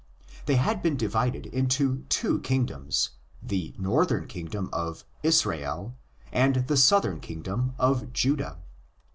[0.47, 5.95] they had been divided into two kingdoms—the northern kingdom of '"'Israel"
[6.31, 8.57] and the southern kingdom of '"'Judah."